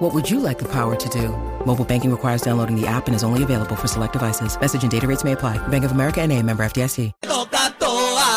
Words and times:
What 0.00 0.14
would 0.14 0.30
you 0.30 0.40
like 0.40 0.58
the 0.58 0.68
power 0.68 0.96
to 0.96 1.08
do? 1.10 1.28
Mobile 1.66 1.84
banking 1.84 2.10
requires 2.10 2.40
downloading 2.40 2.74
the 2.74 2.86
app 2.86 3.06
and 3.06 3.14
is 3.14 3.22
only 3.22 3.42
available 3.42 3.76
for 3.76 3.86
select 3.86 4.14
devices. 4.14 4.56
Message 4.60 4.82
and 4.82 4.90
data 4.90 5.06
rates 5.06 5.24
may 5.24 5.32
apply. 5.32 5.58
Bank 5.68 5.84
of 5.84 5.92
America 5.92 6.22
and 6.22 6.32
a 6.32 6.42
member 6.42 6.64
FDIC. 6.64 7.12
Toca 7.20 7.74
toa. 7.78 8.30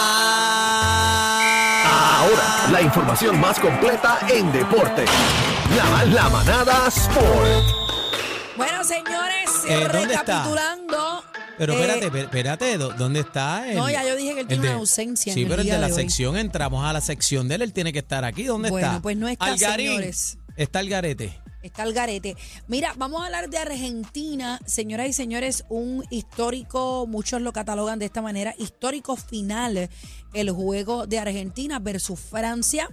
Ahora, 1.85 2.69
la 2.71 2.81
información 2.81 3.39
más 3.39 3.59
completa 3.59 4.19
en 4.29 4.51
deporte. 4.51 5.05
La, 5.77 6.03
la 6.05 6.29
manada 6.29 6.87
Sport. 6.87 7.63
Bueno, 8.57 8.83
señores, 8.83 9.49
Eh, 9.67 9.87
¿dónde 9.91 10.13
está? 10.15 10.43
recapitulando. 10.43 11.23
Pero 11.57 11.73
eh, 11.73 11.81
espérate, 11.81 12.07
espé- 12.07 12.23
espérate, 12.23 12.77
¿dó- 12.77 12.91
¿dónde 12.97 13.21
está 13.21 13.69
él? 13.69 13.77
No, 13.77 13.89
ya 13.89 14.03
yo 14.03 14.15
dije 14.17 14.33
que 14.35 14.41
él 14.41 14.47
tiene 14.47 14.67
una 14.69 14.75
ausencia 14.79 15.31
en 15.31 15.35
Sí, 15.35 15.43
el 15.43 15.47
pero 15.47 15.61
el 15.61 15.65
día 15.67 15.75
de 15.75 15.81
la 15.81 15.87
de 15.87 15.93
hoy. 15.93 15.99
sección, 16.01 16.35
entramos 16.35 16.83
a 16.85 16.91
la 16.91 16.99
sección 16.99 17.47
de 17.47 17.55
él, 17.55 17.61
él 17.61 17.71
tiene 17.73 17.93
que 17.93 17.99
estar 17.99 18.25
aquí. 18.25 18.43
¿Dónde 18.43 18.69
Bueno, 18.69 18.87
está? 18.87 19.01
pues 19.01 19.15
no 19.17 19.27
está, 19.29 19.45
Algarín. 19.45 19.87
señores. 19.87 20.37
Está 20.57 20.81
el 20.81 20.89
garete. 20.89 21.39
Está 21.63 21.83
el 21.83 21.93
garete. 21.93 22.35
Mira, 22.67 22.93
vamos 22.97 23.21
a 23.21 23.25
hablar 23.25 23.49
de 23.49 23.57
Argentina, 23.57 24.59
señoras 24.65 25.07
y 25.07 25.13
señores, 25.13 25.63
un 25.69 26.05
histórico, 26.09 27.07
muchos 27.07 27.41
lo 27.41 27.53
catalogan 27.53 27.99
de 27.99 28.05
esta 28.05 28.21
manera, 28.21 28.53
histórico 28.59 29.15
final, 29.15 29.89
el 30.33 30.51
juego 30.51 31.07
de 31.07 31.19
Argentina 31.19 31.79
versus 31.79 32.19
Francia. 32.19 32.89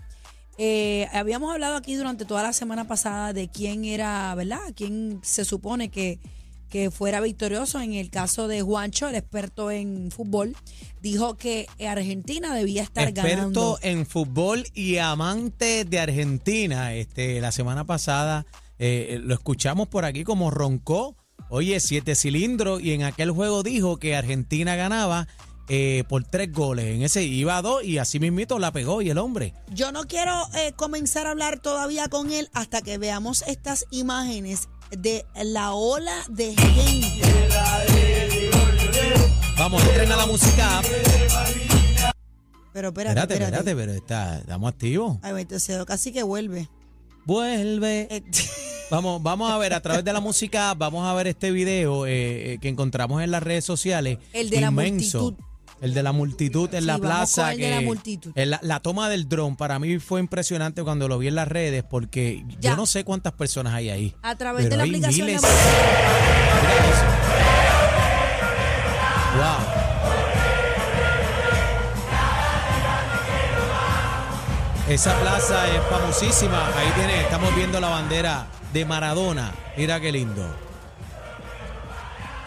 Eh, 0.57 1.09
habíamos 1.13 1.53
hablado 1.53 1.77
aquí 1.77 1.95
durante 1.95 2.25
toda 2.25 2.43
la 2.43 2.53
semana 2.53 2.87
pasada 2.87 3.33
de 3.33 3.49
quién 3.49 3.85
era, 3.85 4.35
¿verdad? 4.35 4.61
Quién 4.77 5.21
se 5.23 5.45
supone 5.45 5.91
que, 5.91 6.21
que 6.69 6.91
fuera 6.91 7.21
victorioso. 7.21 7.81
En 7.81 7.95
el 7.95 8.11
caso 8.11 8.47
de 8.47 8.61
Juancho, 8.61 9.09
el 9.09 9.15
experto 9.15 9.71
en 9.71 10.11
fútbol, 10.11 10.55
dijo 11.01 11.37
que 11.39 11.67
Argentina 11.89 12.55
debía 12.55 12.83
estar 12.83 13.09
Experto 13.09 13.37
ganando. 13.39 13.79
en 13.83 14.05
fútbol 14.07 14.67
y 14.75 14.99
amante 14.99 15.87
de 15.87 15.99
Argentina. 15.99 16.95
Este, 16.95 17.41
la 17.41 17.53
semana 17.53 17.85
pasada 17.85 18.45
eh, 18.83 19.21
lo 19.23 19.35
escuchamos 19.35 19.89
por 19.89 20.05
aquí 20.07 20.25
como 20.25 20.51
roncó. 20.51 21.15
Oye, 21.51 21.79
siete 21.81 22.15
cilindros 22.15 22.81
y 22.83 22.93
en 22.93 23.03
aquel 23.03 23.31
juego 23.31 23.63
dijo 23.63 23.99
que 23.99 24.17
Argentina 24.17 24.75
ganaba 24.75 25.29
eh, 25.69 26.05
por 26.09 26.25
tres 26.25 26.51
goles. 26.51 26.87
En 26.87 27.03
ese 27.03 27.23
iba 27.23 27.57
a 27.59 27.63
dos 27.63 27.85
y 27.85 27.99
así 27.99 28.19
mismito 28.19 28.59
la 28.59 28.73
pegó 28.73 29.03
y 29.03 29.11
el 29.11 29.19
hombre. 29.19 29.53
Yo 29.69 29.93
no 29.93 30.05
quiero 30.05 30.33
eh, 30.55 30.73
comenzar 30.77 31.27
a 31.27 31.33
hablar 31.33 31.61
todavía 31.61 32.09
con 32.09 32.33
él 32.33 32.49
hasta 32.55 32.81
que 32.81 32.97
veamos 32.99 33.43
estas 33.47 33.85
imágenes 33.91 34.69
de 34.91 35.27
la 35.45 35.73
ola 35.75 36.15
de 36.31 36.55
gente. 36.57 37.21
Vamos, 39.59 39.85
entren 39.85 40.11
a 40.11 40.17
la 40.17 40.27
música. 40.27 40.81
Pero 42.73 42.89
espérate, 42.89 43.21
Espérate, 43.21 43.35
espérate. 43.35 43.57
espérate, 43.59 43.77
pero 43.77 43.93
está, 43.93 44.39
estamos 44.39 44.73
activos. 44.73 45.19
Ay, 45.23 45.43
entonces 45.43 45.85
casi 45.85 46.13
que 46.13 46.23
vuelve. 46.23 46.69
Vuelve. 47.27 48.09
Vamos, 48.91 49.23
vamos 49.23 49.51
a 49.53 49.59
ver 49.59 49.73
a 49.73 49.81
través 49.81 50.05
de 50.05 50.13
la 50.13 50.21
música, 50.21 50.75
vamos 50.75 51.07
a 51.07 51.15
ver 51.15 51.29
este 51.29 51.53
video 51.53 52.07
eh, 52.07 52.55
eh, 52.55 52.59
que 52.61 52.69
encontramos 52.69 53.23
en 53.23 53.31
las 53.31 53.43
redes 53.43 53.65
sociales. 53.65 54.19
El 54.33 54.51
de 54.51 54.61
la 54.61 54.69
Inmenso. 54.69 55.21
multitud. 55.23 55.45
El 55.81 55.95
de 55.95 56.03
la 56.03 56.13
multitud 56.13 56.75
en 56.75 56.81
Sí, 56.83 56.87
la 56.87 56.99
plaza. 56.99 57.53
el 57.53 57.59
de 57.59 57.65
que- 57.65 57.71
la 58.35 58.47
la, 58.47 58.61
la 58.63 58.81
toma 58.81 59.09
del 59.09 59.29
dron 59.29 59.57
para 59.57 59.79
mí 59.79 59.99
fue 59.99 60.21
impresionante 60.21 60.83
cuando 60.83 61.09
lo 61.09 61.19
vi 61.19 61.29
en 61.29 61.37
las 61.37 61.49
redes 61.49 61.85
porque 61.89 62.45
Ya. 62.61 62.71
yo 62.71 62.77
no 62.77 62.85
sé 62.85 63.05
cuántas 63.05 63.33
personas 63.33 63.73
hay 63.75 63.89
ahí. 63.91 64.15
a 64.23 64.35
través 64.35 64.69
de 64.69 64.77
la 64.77 64.83
aplicación 64.83 65.27
de 65.27 65.33
miles. 65.35 65.43
Eso. 65.43 65.53
Wow. 69.37 69.70
Esa 74.91 75.15
plaza 75.21 75.69
es 75.69 75.81
famosísima. 75.89 76.67
Ahí 76.77 76.91
tiene, 76.97 77.21
estamos 77.21 77.55
viendo 77.55 77.79
la 77.81 77.89
bandera 77.89 78.47
de 78.73 78.85
Maradona. 78.85 79.53
Mira 79.77 80.01
qué 80.01 80.11
lindo. 80.11 80.45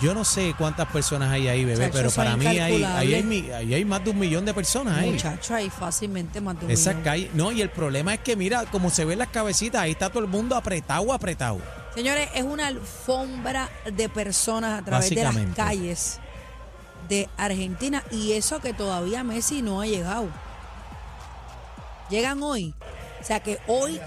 Yo 0.01 0.13
no 0.13 0.25
sé 0.25 0.53
cuántas 0.57 0.87
personas 0.89 1.31
hay 1.31 1.47
ahí, 1.47 1.63
bebé, 1.63 1.89
pero 1.93 2.11
para 2.11 2.35
mí 2.35 2.45
ahí, 2.45 2.83
ahí, 2.83 3.13
hay, 3.13 3.23
mi- 3.23 3.49
ahí 3.51 3.73
hay 3.73 3.85
más 3.85 4.03
de 4.03 4.09
un 4.09 4.19
millón 4.19 4.43
de 4.43 4.53
personas 4.53 4.97
ahí. 4.97 5.11
Muchacho, 5.11 5.55
ahí 5.55 5.69
fácilmente 5.69 6.41
más 6.41 6.59
de 6.59 6.65
un 6.65 6.71
Esa 6.71 6.89
millón. 6.89 7.03
calle, 7.05 7.31
no, 7.33 7.53
y 7.53 7.61
el 7.61 7.69
problema 7.69 8.13
es 8.13 8.19
que 8.19 8.35
mira 8.35 8.65
cómo 8.69 8.89
se 8.89 9.05
ven 9.05 9.19
las 9.19 9.29
cabecitas, 9.29 9.81
ahí 9.81 9.91
está 9.91 10.09
todo 10.09 10.19
el 10.21 10.27
mundo 10.29 10.57
apretado, 10.57 11.13
apretado. 11.13 11.59
Señores, 11.95 12.27
es 12.35 12.43
una 12.43 12.67
alfombra 12.67 13.69
de 13.89 14.09
personas 14.09 14.81
a 14.81 14.83
través 14.83 15.09
de 15.09 15.23
las 15.23 15.37
calles 15.55 16.19
de 17.07 17.29
Argentina 17.37 18.03
y 18.11 18.33
eso 18.33 18.59
que 18.59 18.73
todavía 18.73 19.23
Messi 19.23 19.61
no 19.61 19.79
ha 19.79 19.85
llegado. 19.85 20.27
Llegan 22.09 22.41
hoy. 22.43 22.73
O 23.21 23.23
sea 23.23 23.41
que 23.41 23.57
hoy, 23.67 23.99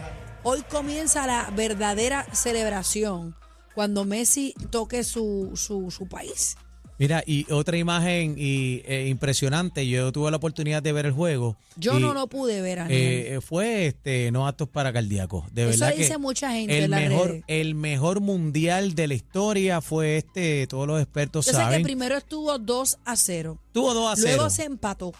hoy 0.42 0.62
comienza 0.68 1.26
la 1.26 1.50
verdadera 1.54 2.26
celebración 2.32 3.34
cuando 3.74 4.04
Messi 4.04 4.54
toque 4.70 5.04
su, 5.04 5.52
su, 5.54 5.90
su 5.90 6.08
país. 6.08 6.56
Mira, 6.98 7.22
y 7.26 7.50
otra 7.52 7.76
imagen 7.76 8.36
y, 8.38 8.80
eh, 8.86 9.08
impresionante, 9.08 9.86
yo 9.86 10.12
tuve 10.12 10.30
la 10.30 10.38
oportunidad 10.38 10.82
de 10.82 10.92
ver 10.92 11.04
el 11.04 11.12
juego. 11.12 11.58
Yo 11.76 11.98
y, 11.98 12.00
no 12.00 12.14
lo 12.14 12.26
pude 12.26 12.62
ver, 12.62 12.86
eh, 12.88 13.38
fue 13.44 13.86
este 13.86 14.30
no 14.30 14.46
actos 14.46 14.68
para 14.70 14.94
cardíacos. 14.94 15.44
De 15.52 15.68
Eso 15.68 15.80
verdad 15.80 15.94
dice 15.94 16.12
que 16.12 16.18
mucha 16.18 16.52
gente 16.52 16.78
el 16.78 16.84
en 16.84 16.90
mejor, 16.90 17.28
redes. 17.28 17.44
el 17.48 17.74
mejor 17.74 18.20
mundial 18.20 18.94
de 18.94 19.08
la 19.08 19.14
historia 19.14 19.82
fue 19.82 20.16
este, 20.16 20.66
todos 20.68 20.86
los 20.86 21.02
expertos 21.02 21.44
Yo 21.44 21.52
sé 21.52 21.58
saben. 21.58 21.80
que 21.80 21.84
primero 21.84 22.16
estuvo 22.16 22.58
2 22.58 22.98
a 23.04 23.14
0. 23.16 23.58
Tuvo 23.72 23.92
2 23.92 24.12
a 24.12 24.16
0. 24.16 24.28
Luego 24.36 24.50
se 24.50 24.64
empató. 24.64 25.12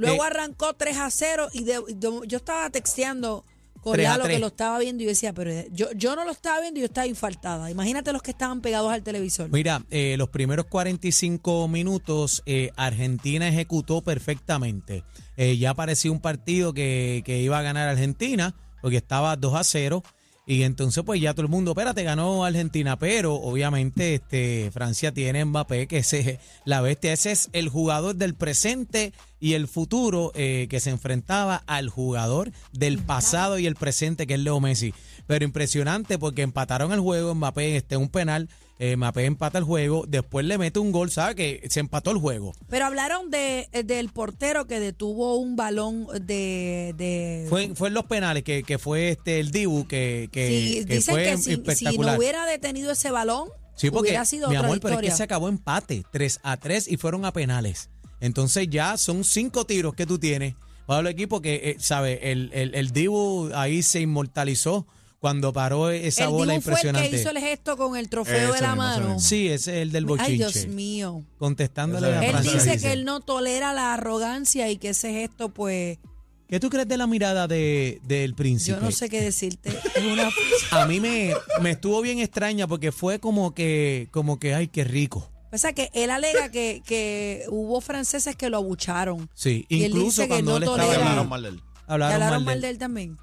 Luego 0.00 0.24
Eh, 0.24 0.26
arrancó 0.26 0.74
3 0.74 0.96
a 0.98 1.10
0 1.10 1.48
y 1.52 1.64
de- 1.64 1.80
de- 1.88 2.20
yo 2.26 2.36
estaba 2.38 2.68
texteando 2.70 3.44
con 3.82 3.94
3 3.94 4.06
a 4.06 4.10
Lalo 4.10 4.22
que 4.24 4.28
3. 4.30 4.40
lo 4.40 4.46
estaba 4.48 4.78
viendo 4.78 5.02
y 5.02 5.06
yo 5.06 5.10
decía, 5.10 5.32
pero 5.32 5.50
yo, 5.72 5.90
yo 5.92 6.14
no 6.14 6.24
lo 6.24 6.32
estaba 6.32 6.60
viendo 6.60 6.78
y 6.78 6.82
yo 6.82 6.86
estaba 6.86 7.06
infartada. 7.06 7.70
Imagínate 7.70 8.12
los 8.12 8.20
que 8.22 8.30
estaban 8.32 8.60
pegados 8.60 8.92
al 8.92 9.02
televisor. 9.02 9.48
Mira, 9.50 9.82
eh, 9.90 10.16
los 10.18 10.28
primeros 10.28 10.66
45 10.66 11.66
minutos 11.68 12.42
eh, 12.46 12.70
Argentina 12.76 13.48
ejecutó 13.48 14.02
perfectamente. 14.02 15.02
Eh, 15.36 15.56
ya 15.56 15.72
parecía 15.74 16.10
un 16.12 16.20
partido 16.20 16.74
que, 16.74 17.22
que 17.24 17.40
iba 17.40 17.58
a 17.58 17.62
ganar 17.62 17.88
Argentina 17.88 18.54
porque 18.82 18.98
estaba 18.98 19.36
2 19.36 19.54
a 19.54 19.64
0. 19.64 20.02
Y 20.46 20.64
entonces 20.64 21.04
pues 21.04 21.20
ya 21.20 21.32
todo 21.32 21.42
el 21.42 21.48
mundo, 21.48 21.70
espérate, 21.72 22.02
ganó 22.02 22.44
Argentina, 22.44 22.98
pero 22.98 23.34
obviamente 23.36 24.14
este 24.16 24.70
Francia 24.72 25.12
tiene 25.12 25.44
Mbappé, 25.44 25.86
que 25.86 25.98
ese, 25.98 26.40
la 26.64 26.80
bestia, 26.80 27.12
ese 27.12 27.30
es 27.32 27.50
el 27.52 27.68
jugador 27.68 28.16
del 28.16 28.34
presente 28.34 29.12
y 29.40 29.54
el 29.54 29.66
futuro 29.66 30.30
eh, 30.34 30.66
que 30.70 30.80
se 30.80 30.90
enfrentaba 30.90 31.62
al 31.66 31.88
jugador 31.88 32.52
del 32.72 32.98
pasado 32.98 33.58
y 33.58 33.66
el 33.66 33.74
presente, 33.74 34.26
que 34.26 34.34
es 34.34 34.40
Leo 34.40 34.60
Messi. 34.60 34.94
Pero 35.26 35.44
impresionante 35.44 36.18
porque 36.18 36.42
empataron 36.42 36.92
el 36.92 37.00
juego, 37.00 37.34
Mbappé 37.34 37.76
este 37.76 37.96
un 37.96 38.10
penal, 38.10 38.48
eh, 38.78 38.96
Mbappé 38.96 39.24
empata 39.24 39.58
el 39.58 39.64
juego, 39.64 40.04
después 40.06 40.44
le 40.44 40.58
mete 40.58 40.78
un 40.78 40.92
gol, 40.92 41.10
¿sabe? 41.10 41.34
Que 41.34 41.68
se 41.70 41.80
empató 41.80 42.10
el 42.10 42.18
juego. 42.18 42.52
Pero 42.68 42.84
hablaron 42.84 43.30
de, 43.30 43.68
del 43.84 44.10
portero 44.10 44.66
que 44.66 44.80
detuvo 44.80 45.36
un 45.36 45.56
balón 45.56 46.06
de... 46.20 46.94
de 46.96 47.46
Fue, 47.48 47.72
fue 47.74 47.88
en 47.88 47.94
los 47.94 48.04
penales 48.04 48.42
que, 48.42 48.62
que 48.62 48.78
fue 48.78 49.10
este 49.10 49.40
el 49.40 49.50
Dibu 49.50 49.86
que, 49.86 50.28
que, 50.32 50.48
Sí, 50.48 50.84
que 50.84 50.94
dicen 50.96 51.14
fue 51.14 51.24
que 51.24 51.76
si, 51.76 51.96
no 51.96 52.16
hubiera 52.16 52.44
detenido 52.46 52.90
ese 52.92 53.10
balón, 53.10 53.48
Sí, 53.76 53.90
porque, 53.90 54.10
hubiera 54.10 54.26
sido 54.26 54.50
mi 54.50 54.56
otra 54.56 54.68
amor, 54.68 54.80
pero 54.80 54.88
es 54.88 54.96
victoria. 54.96 55.10
que 55.10 55.16
se 55.16 55.22
acabó 55.22 55.48
empate, 55.48 56.04
3 56.12 56.40
a 56.42 56.58
3 56.58 56.88
y 56.88 56.98
fueron 56.98 57.24
a 57.24 57.32
penales. 57.32 57.88
Entonces 58.20 58.68
ya 58.70 58.96
son 58.96 59.24
cinco 59.24 59.64
tiros 59.64 59.94
que 59.94 60.06
tú 60.06 60.18
tienes 60.18 60.54
para 60.86 61.00
el 61.00 61.06
equipo 61.06 61.40
que, 61.40 61.54
eh, 61.70 61.76
sabe, 61.78 62.32
el, 62.32 62.50
el, 62.52 62.74
el 62.74 62.90
Dibu 62.90 63.50
ahí 63.54 63.82
se 63.82 64.00
inmortalizó 64.00 64.86
cuando 65.20 65.52
paró 65.52 65.90
esa 65.90 66.24
el 66.24 66.30
bola 66.30 66.52
Dibu 66.54 66.62
fue 66.62 66.72
el 66.72 66.78
impresionante. 66.78 67.10
que 67.10 67.20
hizo 67.20 67.30
el 67.30 67.38
gesto 67.38 67.76
con 67.76 67.96
el 67.96 68.08
trofeo 68.08 68.52
de 68.52 68.60
la 68.60 68.68
mismo, 68.70 68.82
mano. 68.82 69.20
Sí, 69.20 69.48
ese 69.48 69.76
es 69.76 69.82
el 69.82 69.92
del 69.92 70.06
bochinche. 70.06 70.32
Ay, 70.32 70.38
Dios 70.38 70.66
mío. 70.66 71.22
Contestándole 71.38 72.06
a 72.08 72.22
es 72.24 72.34
Él 72.34 72.42
dice 72.42 72.72
dice. 72.72 72.86
que 72.86 72.92
él 72.92 73.04
no 73.04 73.20
tolera 73.20 73.72
la 73.72 73.94
arrogancia 73.94 74.70
y 74.70 74.78
que 74.78 74.88
ese 74.90 75.12
gesto, 75.12 75.50
pues, 75.50 75.98
¿Qué 76.48 76.58
tú 76.58 76.68
crees 76.68 76.88
de 76.88 76.96
la 76.96 77.06
mirada 77.06 77.46
de, 77.46 78.00
del 78.02 78.34
príncipe? 78.34 78.76
yo 78.76 78.84
no 78.84 78.90
sé 78.90 79.08
qué 79.08 79.20
decirte. 79.20 79.70
Una 80.12 80.28
A 80.72 80.84
mí 80.86 80.98
me, 80.98 81.32
me 81.60 81.70
estuvo 81.70 82.00
bien 82.00 82.18
extraña 82.18 82.66
porque 82.66 82.90
fue 82.90 83.20
como 83.20 83.54
que, 83.54 84.08
como 84.10 84.40
que, 84.40 84.54
ay, 84.54 84.66
qué 84.66 84.82
rico. 84.82 85.30
O 85.52 85.58
sea, 85.58 85.72
que 85.72 85.90
él 85.94 86.10
alega 86.10 86.50
que, 86.50 86.82
que 86.86 87.44
hubo 87.48 87.80
franceses 87.80 88.36
que 88.36 88.50
lo 88.50 88.58
abucharon. 88.58 89.28
Sí, 89.34 89.66
Y 89.68 89.82
él 89.84 89.90
incluso 89.90 90.06
dice 90.06 90.22
que 90.22 90.28
cuando 90.28 90.50
no 90.52 90.56
él 90.58 90.64
tolera- 90.64 90.84
estaba 90.92 91.04
Hablaron 91.10 91.28
mal 91.28 91.42
de 91.42 91.48
él. 91.48 91.56
¿Que 91.60 91.92
hablaron, 91.92 92.14
hablaron 92.22 92.44
mal 92.44 92.60
de 92.60 92.68
él. 92.68 92.74
él 92.74 92.78
también? 92.78 93.18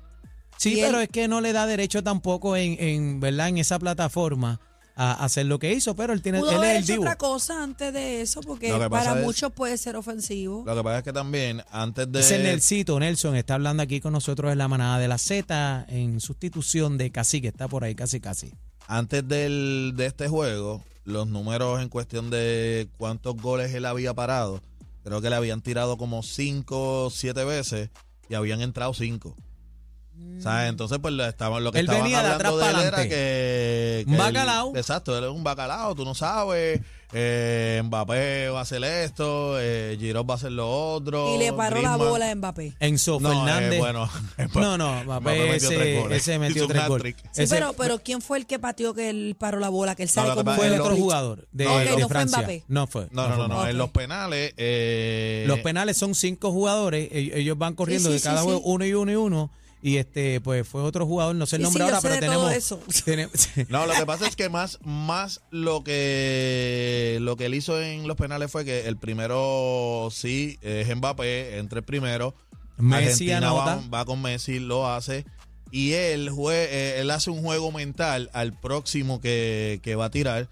Sí, 0.57 0.73
Y 0.77 0.81
pero 0.81 0.97
él- 0.97 1.03
es 1.03 1.09
que 1.09 1.27
no 1.27 1.39
le 1.41 1.53
da 1.53 1.65
derecho 1.65 2.03
tampoco 2.03 2.55
en, 2.57 2.75
en, 2.79 3.19
¿verdad? 3.19 3.47
en 3.49 3.59
esa 3.59 3.79
plataforma 3.79 4.59
a 4.99 5.23
hacer 5.23 5.45
lo 5.45 5.59
que 5.59 5.71
hizo, 5.73 5.95
pero 5.95 6.11
él 6.11 6.23
tiene 6.23 6.39
Pudo 6.39 6.49
él 6.51 6.57
haber 6.57 6.71
es 6.71 6.77
el 6.77 6.83
hecho 6.83 6.93
divo. 6.93 7.03
otra 7.03 7.15
cosa 7.17 7.61
antes 7.63 7.93
de 7.93 8.21
eso, 8.21 8.41
porque 8.41 8.69
Lo 8.69 8.79
que 8.79 8.89
pasa 8.89 9.05
para 9.09 9.19
es- 9.19 9.25
muchos 9.27 9.51
puede 9.53 9.77
ser 9.77 9.95
ofensivo. 9.95 10.63
Lo 10.65 10.75
que 10.75 10.83
pasa 10.83 10.97
es 10.97 11.03
que 11.03 11.13
también, 11.13 11.61
antes 11.69 12.11
de. 12.11 12.19
Ese 12.19 12.39
Nelsito, 12.39 12.99
Nelson, 12.99 13.35
está 13.35 13.53
hablando 13.53 13.83
aquí 13.83 14.01
con 14.01 14.11
nosotros 14.11 14.51
en 14.51 14.57
la 14.57 14.67
manada 14.67 14.97
de 14.97 15.07
la 15.07 15.19
Z 15.19 15.85
en 15.89 16.19
sustitución 16.19 16.97
de 16.97 17.11
Cacique, 17.11 17.49
está 17.49 17.67
por 17.67 17.83
ahí 17.83 17.93
casi 17.93 18.19
casi. 18.19 18.51
Antes 18.87 19.27
del, 19.27 19.93
de 19.95 20.07
este 20.07 20.27
juego, 20.27 20.83
los 21.07 21.25
números 21.27 21.81
en 21.81 21.87
cuestión 21.89 22.29
de 22.29 22.89
cuántos 22.97 23.35
goles 23.41 23.73
él 23.73 23.85
había 23.85 24.13
parado, 24.13 24.61
creo 25.03 25.21
que 25.21 25.29
le 25.29 25.35
habían 25.37 25.61
tirado 25.61 25.97
como 25.97 26.21
5, 26.21 27.09
7 27.11 27.43
veces 27.45 27.89
y 28.29 28.35
habían 28.35 28.61
entrado 28.61 28.93
5. 28.93 29.35
¿Sabes? 30.39 30.69
Entonces, 30.69 30.97
pues 30.99 31.13
lo, 31.13 31.25
estaban, 31.25 31.63
lo 31.63 31.71
que 31.71 31.79
Él 31.79 31.85
estaban 31.85 32.03
venía 32.03 32.23
de 32.23 32.29
atrás 32.29 32.57
de 32.57 32.69
él 32.69 32.79
era 32.81 32.97
que, 33.07 34.03
Un 34.07 34.13
que 34.13 34.17
él- 34.17 34.17
bacalao. 34.17 34.75
exacto, 34.75 35.17
él 35.17 35.23
es 35.23 35.29
un 35.29 35.43
bacalao, 35.43 35.93
tú 35.95 36.03
no 36.05 36.13
sabes. 36.15 36.81
Eh, 37.13 37.81
Mbappé 37.85 38.49
va 38.49 38.59
a 38.59 38.61
hacer 38.63 38.83
esto, 38.83 39.57
eh, 39.59 39.95
Giroud 39.97 40.25
va 40.29 40.33
a 40.33 40.37
hacer 40.37 40.51
lo 40.51 40.69
otro. 40.69 41.33
Y 41.35 41.37
le 41.37 41.53
paró 41.53 41.81
la 41.81 41.95
bola 41.95 42.29
a 42.29 42.35
Mbappé. 42.35 42.73
Enzo 42.79 43.19
No, 43.21 43.31
eh, 43.31 43.35
Fernández. 43.35 43.79
bueno, 43.79 44.09
no, 44.55 44.77
no, 44.77 45.03
Mbappé 45.05 45.39
metió 45.51 45.69
tres 45.69 45.81
ese, 45.81 45.99
goles. 46.01 46.17
ese 46.21 46.39
metió 46.39 46.55
Hizo 46.57 46.65
un 46.65 46.71
tres 46.73 46.87
goles. 46.87 47.13
hat-trick. 47.15 47.31
Sí, 47.31 47.43
Ese 47.43 47.55
pero, 47.55 47.73
pero 47.73 47.99
¿quién 47.99 48.21
fue 48.21 48.37
el 48.39 48.45
que 48.45 48.59
pateó 48.59 48.93
que 48.93 49.09
él 49.09 49.35
paró 49.39 49.59
la 49.59 49.69
bola? 49.69 49.95
Que 49.95 50.03
él 50.03 50.09
sale 50.09 50.27
lo 50.29 50.33
que 50.33 50.39
como 50.39 50.45
pasa 50.51 50.57
fue 50.57 50.67
el 50.67 50.81
otro 50.81 50.95
jugador 50.97 51.47
de, 51.53 51.63
No, 51.65 51.77
de 51.77 51.85
no 51.85 51.97
fue 51.99 52.07
Francia. 52.09 52.37
Mbappé. 52.39 52.63
No 52.67 52.87
fue. 52.87 53.07
No, 53.11 53.29
no, 53.29 53.47
no. 53.47 53.67
En 53.67 53.77
los 53.77 53.89
penales. 53.91 54.53
eh, 54.57 55.45
Los 55.47 55.59
penales 55.59 55.95
son 55.97 56.13
cinco 56.13 56.51
jugadores, 56.51 57.07
ellos, 57.11 57.37
ellos 57.37 57.57
van 57.57 57.73
corriendo 57.75 58.09
sí, 58.09 58.15
de 58.15 58.21
cada 58.21 58.39
sí. 58.39 58.43
juego 58.45 58.59
uno 58.61 58.85
y 58.85 58.93
uno 58.93 59.11
y 59.11 59.15
uno. 59.15 59.49
Y 59.81 59.97
este, 59.97 60.41
pues 60.41 60.67
fue 60.67 60.81
otro 60.81 61.05
jugador, 61.05 61.35
no 61.35 61.45
sé 61.45 61.57
el 61.57 61.61
nombre 61.61 61.83
sí, 61.83 61.89
yo 61.89 61.95
ahora, 61.95 62.01
sé 62.01 62.07
pero 62.19 62.19
de 62.21 62.27
todo 62.35 62.47
tenemos. 62.47 62.57
eso. 62.57 62.81
tenemos- 63.05 63.49
No, 63.69 63.85
lo 63.85 63.93
que 63.93 64.05
pasa 64.05 64.27
es 64.27 64.35
que 64.35 64.49
más, 64.49 64.79
más 64.83 65.41
lo 65.51 65.83
que 65.83 67.17
lo 67.21 67.35
que 67.37 67.45
él 67.45 67.53
hizo 67.53 67.79
en 67.81 68.07
los 68.07 68.17
penales 68.17 68.51
fue 68.51 68.65
que 68.65 68.87
el 68.87 68.97
primero 68.97 70.09
sí 70.11 70.57
es 70.61 70.93
Mbappé, 70.95 71.57
entre 71.59 71.79
el 71.79 71.85
primero. 71.85 72.33
Messi 72.77 73.31
Argentina 73.31 73.53
va, 73.53 73.81
va 73.93 74.05
con 74.05 74.21
Messi, 74.21 74.59
lo 74.59 74.87
hace. 74.89 75.25
Y 75.71 75.93
él, 75.93 76.29
jue- 76.31 76.53
eh, 76.53 76.99
él 76.99 77.11
hace 77.11 77.29
un 77.29 77.41
juego 77.41 77.71
mental 77.71 78.29
al 78.33 78.53
próximo 78.59 79.19
que, 79.19 79.79
que 79.83 79.95
va 79.95 80.05
a 80.05 80.09
tirar. 80.11 80.47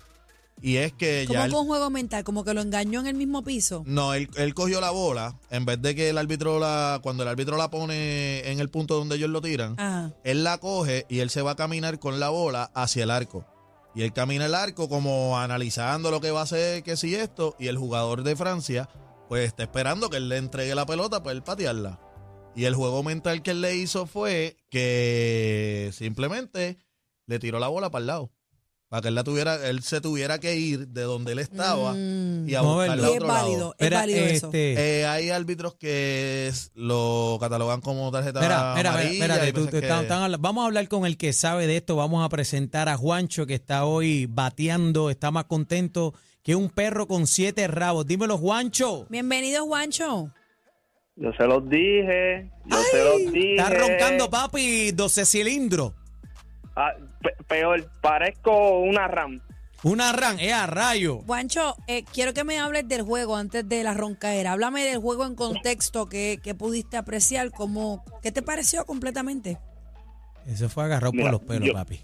Y 0.65 0.77
es 0.77 0.93
que 0.93 1.25
Como 1.27 1.45
ya. 1.45 1.49
con 1.51 1.67
juego 1.67 1.91
mental, 1.91 2.23
como 2.23 2.43
que 2.43 2.55
lo 2.55 2.61
engañó 2.61 2.99
en 2.99 3.05
el 3.05 3.13
mismo 3.13 3.43
piso. 3.43 3.83
no, 3.85 4.15
él, 4.15 4.27
él 4.35 4.55
cogió 4.55 4.81
la 4.81 4.89
bola. 4.89 5.37
En 5.51 5.63
vez 5.63 5.79
de 5.79 5.93
que 5.93 6.09
el 6.09 6.17
árbitro 6.17 6.57
la. 6.59 6.99
Cuando 7.03 7.21
el 7.21 7.29
árbitro 7.29 7.55
la 7.55 7.69
pone 7.69 8.39
en 8.49 8.59
el 8.59 8.71
punto 8.71 8.95
donde 8.95 9.17
ellos 9.17 9.29
lo 9.29 9.41
tiran. 9.41 9.75
Ajá. 9.79 10.11
él 10.23 10.43
la 10.43 10.57
coge 10.57 11.05
y 11.07 11.19
él 11.19 11.29
se 11.29 11.43
va 11.43 11.51
a 11.51 11.55
caminar 11.55 11.99
con 11.99 12.19
la 12.19 12.29
bola 12.29 12.71
hacia 12.73 13.03
el 13.03 13.11
arco. 13.11 13.45
Y 13.93 14.01
él 14.01 14.11
camina 14.11 14.47
el 14.47 14.55
arco 14.55 14.89
como 14.89 15.37
analizando 15.37 16.09
lo 16.09 16.19
que 16.19 16.31
va 16.31 16.39
a 16.39 16.43
hacer, 16.45 16.81
que 16.81 16.97
si 16.97 17.13
esto, 17.13 17.55
y 17.59 17.67
el 17.67 17.77
jugador 17.77 18.23
de 18.23 18.35
Francia, 18.35 18.89
pues 19.29 19.45
está 19.45 19.61
esperando 19.61 20.09
que 20.09 20.17
él 20.17 20.29
le 20.29 20.37
entregue 20.37 20.73
la 20.73 20.87
pelota 20.87 21.21
para 21.21 21.33
él 21.33 21.43
patearla. 21.43 21.99
Y 22.55 22.65
el 22.65 22.73
juego 22.73 23.03
mental 23.03 23.43
que 23.43 23.51
él 23.51 23.61
le 23.61 23.75
hizo 23.75 24.07
fue 24.07 24.57
que 24.69 25.91
simplemente 25.93 26.79
le 27.27 27.37
tiró 27.37 27.59
la 27.59 27.67
bola 27.67 27.91
para 27.91 28.01
el 28.01 28.07
lado. 28.07 28.31
Para 28.87 29.01
que 29.01 29.07
él 29.07 29.15
la 29.15 29.23
tuviera, 29.23 29.67
él 29.67 29.81
se 29.81 29.99
tuviera 29.99 30.39
que 30.39 30.55
ir 30.57 30.87
de 30.89 31.01
donde 31.01 31.31
él 31.31 31.39
estaba 31.39 31.93
Mm. 31.93 32.47
y 32.47 32.53
a 32.53 32.61
Moverlo. 32.61 32.93
buscarla 32.95 33.07
a 33.07 33.09
Y 33.09 33.11
es 33.11 33.15
otro 33.17 33.27
lado. 33.27 33.43
válido, 33.47 33.75
es 33.79 33.85
Mira, 33.87 33.99
válido 33.99 34.19
eso. 34.25 34.45
este, 34.47 34.99
Eh, 34.99 35.05
hay 35.07 35.29
árbitros 35.31 35.73
que 35.75 36.47
es- 36.47 36.71
lo 36.75 37.37
catalogan 37.41 37.81
como 37.81 38.11
tarjeta 38.11 38.39
Mira, 38.41 38.57
mira, 38.57 38.73
mira, 38.75 38.89
amarilla. 38.91 39.11
espérate, 39.13 39.41
hay 39.41 39.51
tú- 39.51 39.55
veces 39.61 39.71
tú- 39.71 39.79
que- 39.79 39.85
están- 39.87 40.03
están 40.03 40.21
habla- 40.21 40.37
vamos 40.39 40.61
a 40.61 40.65
hablar 40.67 40.87
con 40.87 41.05
el 41.07 41.17
que 41.17 41.33
sabe 41.33 41.65
de 41.65 41.77
esto. 41.77 41.95
Vamos 41.95 42.23
a 42.23 42.29
presentar 42.29 42.87
a 42.87 42.95
Juancho, 42.95 43.47
que 43.47 43.55
está 43.55 43.85
hoy 43.85 44.27
bateando, 44.27 45.09
está 45.09 45.31
más 45.31 45.45
contento 45.45 46.13
que 46.43 46.55
un 46.55 46.69
perro 46.69 47.07
con 47.07 47.25
siete 47.25 47.67
rabos. 47.67 48.05
Dímelo, 48.05 48.37
Juancho. 48.37 49.07
Bienvenido, 49.09 49.65
Juancho. 49.65 50.31
Yo 51.15 51.31
se 51.37 51.47
los 51.47 51.67
dije, 51.69 52.51
yo 52.67 52.77
se 52.91 53.03
los 53.03 53.33
dije. 53.33 53.55
Está 53.55 53.69
roncando, 53.71 54.29
papi, 54.29 54.91
12 54.91 55.25
cilindros. 55.25 55.93
Ah, 56.75 56.91
pe- 57.21 57.35
peor, 57.47 57.89
parezco 58.01 58.79
una 58.79 59.07
RAM. 59.07 59.41
Una 59.83 60.11
ran, 60.13 60.39
es 60.39 60.51
a 60.51 60.65
rayo. 60.65 61.19
Juancho, 61.27 61.75
eh, 61.87 62.03
quiero 62.11 62.33
que 62.33 62.43
me 62.43 62.57
hables 62.59 62.87
del 62.87 63.03
juego 63.03 63.35
antes 63.35 63.67
de 63.69 63.83
la 63.83 63.93
roncaera. 63.93 64.53
Háblame 64.53 64.83
del 64.83 64.97
juego 64.97 65.25
en 65.25 65.35
contexto 65.35 66.07
que, 66.07 66.39
que 66.41 66.55
pudiste 66.55 66.97
apreciar. 66.97 67.51
Cómo, 67.51 68.03
¿Qué 68.23 68.31
te 68.31 68.41
pareció 68.41 68.83
completamente? 68.85 69.59
Eso 70.47 70.69
fue 70.69 70.85
agarrado 70.85 71.11
por 71.13 71.29
los 71.31 71.41
pelos, 71.41 71.67
yo- 71.67 71.73
papi. 71.73 71.99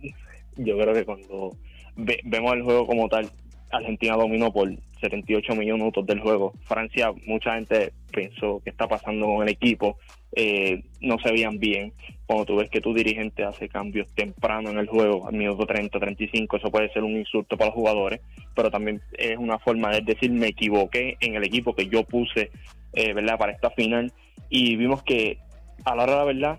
Yo 0.56 0.76
creo 0.76 0.92
que 0.92 1.04
cuando 1.04 1.56
ve- 1.96 2.20
vemos 2.24 2.52
el 2.54 2.62
juego 2.64 2.86
como 2.86 3.08
tal, 3.08 3.30
Argentina 3.70 4.16
dominó 4.16 4.52
por 4.52 4.68
78 5.00 5.54
minutos 5.54 6.06
del 6.06 6.20
juego. 6.20 6.52
Francia, 6.64 7.12
mucha 7.26 7.54
gente 7.54 7.92
pensó 8.12 8.60
qué 8.64 8.70
está 8.70 8.86
pasando 8.86 9.26
con 9.26 9.42
el 9.42 9.48
equipo, 9.48 9.98
eh, 10.36 10.82
no 11.00 11.18
se 11.18 11.32
veían 11.32 11.58
bien. 11.58 11.92
Cuando 12.26 12.44
tú 12.44 12.56
ves 12.56 12.70
que 12.70 12.80
tu 12.80 12.94
dirigente 12.94 13.44
hace 13.44 13.68
cambios 13.68 14.08
temprano 14.14 14.70
en 14.70 14.78
el 14.78 14.86
juego, 14.86 15.26
al 15.26 15.34
minuto 15.34 15.66
30, 15.66 15.98
35, 15.98 16.56
eso 16.56 16.70
puede 16.70 16.92
ser 16.92 17.02
un 17.02 17.16
insulto 17.16 17.56
para 17.56 17.70
los 17.70 17.74
jugadores, 17.74 18.20
pero 18.54 18.70
también 18.70 19.00
es 19.18 19.36
una 19.36 19.58
forma 19.58 19.90
de 19.90 20.02
decir 20.02 20.30
me 20.30 20.48
equivoqué 20.48 21.16
en 21.20 21.34
el 21.34 21.44
equipo 21.44 21.74
que 21.74 21.88
yo 21.88 22.04
puse, 22.04 22.50
eh, 22.92 23.12
¿verdad?, 23.12 23.38
para 23.38 23.52
esta 23.52 23.70
final. 23.70 24.12
Y 24.48 24.76
vimos 24.76 25.02
que 25.02 25.38
a 25.84 25.96
la 25.96 26.04
hora 26.04 26.12
de 26.12 26.18
la 26.18 26.24
verdad 26.24 26.58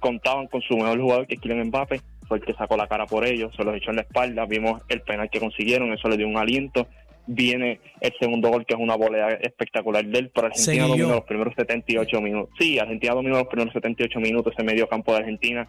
contaban 0.00 0.46
con 0.48 0.60
su 0.62 0.76
mejor 0.76 1.00
jugador, 1.00 1.26
que 1.26 1.34
es 1.34 1.40
Kylian 1.40 1.68
Mbappé, 1.68 2.00
fue 2.26 2.38
el 2.38 2.44
que 2.44 2.54
sacó 2.54 2.76
la 2.76 2.86
cara 2.86 3.06
por 3.06 3.26
ellos, 3.26 3.54
se 3.56 3.64
los 3.64 3.74
echó 3.76 3.90
en 3.90 3.96
la 3.96 4.02
espalda, 4.02 4.46
vimos 4.46 4.82
el 4.88 5.02
penal 5.02 5.30
que 5.30 5.40
consiguieron, 5.40 5.92
eso 5.92 6.08
le 6.08 6.16
dio 6.16 6.26
un 6.26 6.36
aliento. 6.36 6.86
Viene 7.26 7.80
el 8.00 8.12
segundo 8.18 8.48
gol, 8.50 8.66
que 8.66 8.74
es 8.74 8.80
una 8.80 8.96
volea 8.96 9.28
espectacular 9.40 10.04
de 10.04 10.18
él, 10.18 10.30
pero 10.34 10.48
Argentina 10.48 10.86
dominó 10.88 11.08
los 11.10 11.24
primeros 11.24 11.54
78 11.56 12.20
minutos. 12.20 12.50
Sí, 12.58 12.78
Argentina 12.80 13.14
dominó 13.14 13.38
los 13.38 13.46
primeros 13.46 13.72
78 13.72 14.18
minutos, 14.20 14.52
ese 14.52 14.64
medio 14.64 14.88
campo 14.88 15.12
de 15.12 15.18
Argentina 15.18 15.68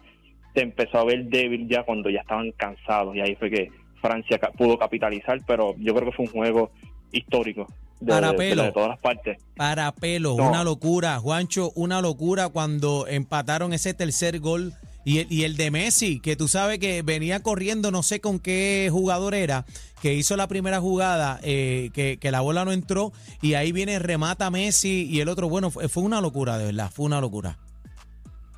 se 0.54 0.62
empezó 0.62 0.98
a 0.98 1.04
ver 1.04 1.24
débil 1.26 1.68
ya 1.68 1.82
cuando 1.84 2.10
ya 2.10 2.20
estaban 2.20 2.50
cansados, 2.52 3.14
y 3.16 3.20
ahí 3.20 3.34
fue 3.36 3.50
que 3.50 3.68
Francia 4.00 4.38
pudo 4.56 4.78
capitalizar, 4.78 5.38
pero 5.46 5.74
yo 5.78 5.94
creo 5.94 6.10
que 6.10 6.16
fue 6.16 6.26
un 6.26 6.32
juego 6.32 6.70
histórico 7.12 7.66
de, 8.00 8.12
Para 8.12 8.32
de- 8.32 8.36
pelo. 8.38 8.62
de 8.64 8.72
todas 8.72 8.88
las 8.90 8.98
partes. 8.98 9.38
Para 9.56 9.92
pelo, 9.92 10.36
No. 10.36 10.48
una 10.48 10.62
locura. 10.64 11.18
Juancho, 11.20 11.70
una 11.76 12.00
locura 12.02 12.48
cuando 12.48 13.06
empataron 13.06 13.72
ese 13.72 13.94
tercer 13.94 14.40
gol. 14.40 14.72
Y 15.04 15.18
el, 15.18 15.32
y 15.32 15.44
el 15.44 15.56
de 15.56 15.70
Messi, 15.70 16.20
que 16.20 16.36
tú 16.36 16.48
sabes 16.48 16.78
que 16.78 17.02
venía 17.02 17.42
corriendo, 17.42 17.90
no 17.90 18.02
sé 18.02 18.20
con 18.20 18.38
qué 18.38 18.88
jugador 18.90 19.34
era, 19.34 19.66
que 20.00 20.14
hizo 20.14 20.36
la 20.36 20.48
primera 20.48 20.80
jugada, 20.80 21.40
eh, 21.42 21.90
que, 21.92 22.18
que 22.18 22.30
la 22.30 22.40
bola 22.40 22.64
no 22.64 22.72
entró, 22.72 23.12
y 23.42 23.54
ahí 23.54 23.72
viene, 23.72 23.98
remata 23.98 24.50
Messi, 24.50 25.06
y 25.10 25.20
el 25.20 25.28
otro, 25.28 25.48
bueno, 25.48 25.70
fue, 25.70 25.88
fue 25.88 26.02
una 26.02 26.20
locura, 26.20 26.58
de 26.58 26.66
verdad, 26.66 26.90
fue 26.92 27.06
una 27.06 27.20
locura. 27.20 27.58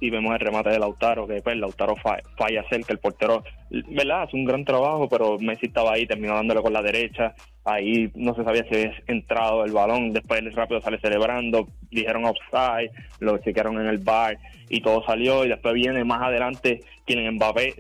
Y 0.00 0.11
vemos 0.11 0.33
el 0.35 0.41
remate 0.41 0.71
de 0.71 0.79
Lautaro, 0.79 1.26
que 1.26 1.41
pues 1.43 1.57
Lautaro 1.57 1.97
fa- 1.97 2.21
falla 2.37 2.65
cerca, 2.69 2.93
el 2.93 2.99
portero, 2.99 3.43
¿verdad? 3.71 4.23
Hace 4.25 4.37
un 4.37 4.45
gran 4.45 4.65
trabajo, 4.65 5.09
pero 5.09 5.38
Messi 5.38 5.67
estaba 5.67 5.93
ahí, 5.95 6.07
terminó 6.07 6.35
dándole 6.35 6.61
con 6.61 6.73
la 6.73 6.83
derecha, 6.83 7.35
ahí 7.65 8.11
no 8.15 8.35
se 8.35 8.45
sabía 8.45 8.65
si 8.69 8.75
había 8.75 8.93
entrado 9.07 9.65
el 9.65 9.73
balón, 9.73 10.12
después 10.12 10.41
él 10.41 10.53
rápido 10.53 10.81
sale 10.83 10.99
celebrando, 11.00 11.69
dijeron 11.91 12.25
offside, 12.26 12.91
lo 13.21 13.38
chequearon 13.38 13.81
en 13.81 13.87
el 13.87 13.99
bar 13.99 14.37
y 14.69 14.81
todo 14.83 15.03
salió, 15.07 15.45
y 15.45 15.49
después 15.49 15.73
viene 15.75 16.05
más 16.05 16.23
adelante 16.23 16.81
quien 17.07 17.35
Mbappé 17.35 17.75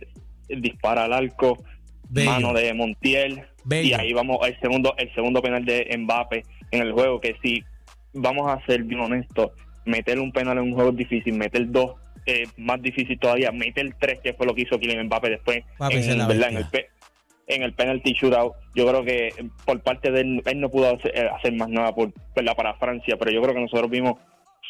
dispara 0.48 1.04
al 1.04 1.12
arco, 1.12 1.58
Bello. 2.08 2.30
mano 2.30 2.52
de 2.54 2.72
Montiel, 2.72 3.42
Bello. 3.64 3.88
y 3.88 3.92
ahí 3.92 4.12
vamos 4.12 4.38
el 4.46 4.58
segundo, 4.60 4.94
el 4.96 5.12
segundo 5.14 5.42
penal 5.42 5.64
de 5.64 5.94
Mbappé 5.98 6.42
en 6.70 6.82
el 6.82 6.92
juego, 6.92 7.20
que 7.20 7.36
si 7.42 7.62
vamos 8.14 8.50
a 8.50 8.64
ser 8.64 8.84
bien 8.84 9.00
honestos, 9.00 9.50
meter 9.84 10.18
un 10.18 10.32
penal 10.32 10.58
en 10.58 10.64
un 10.64 10.74
juego 10.74 10.90
es 10.90 10.96
difícil, 10.96 11.34
meter 11.34 11.70
dos 11.70 11.94
eh, 12.26 12.46
más 12.56 12.82
difícil 12.82 13.18
todavía, 13.18 13.50
meter 13.52 13.94
tres, 14.00 14.20
que 14.22 14.32
fue 14.34 14.46
lo 14.46 14.54
que 14.54 14.62
hizo 14.62 14.78
Kylian 14.78 15.06
Mbappé 15.06 15.30
después 15.30 15.58
en, 16.12 16.18
¿verdad? 16.28 16.50
en, 16.50 16.56
el 16.58 16.68
pe- 16.70 16.88
en 17.46 17.62
el 17.62 17.72
penalty 17.74 18.12
shootout. 18.12 18.52
Yo 18.74 18.86
creo 18.86 19.04
que 19.04 19.30
por 19.64 19.80
parte 19.80 20.10
de 20.10 20.20
él, 20.20 20.42
él 20.46 20.60
no 20.60 20.68
pudo 20.68 20.94
hacer, 20.96 21.12
eh, 21.16 21.28
hacer 21.36 21.52
más 21.54 21.68
nada 21.68 21.94
por, 21.94 22.12
¿verdad? 22.34 22.54
para 22.56 22.74
Francia, 22.74 23.16
pero 23.18 23.30
yo 23.30 23.40
creo 23.42 23.54
que 23.54 23.60
nosotros 23.60 23.90
vimos, 23.90 24.14